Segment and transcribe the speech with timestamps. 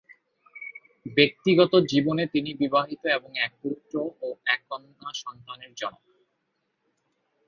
[1.17, 3.93] ব্যক্তিগত জীবনে তিনি বিবাহিত এবং এক পুত্র
[4.21, 6.03] ও এক কন্যা সন্তানের জনক।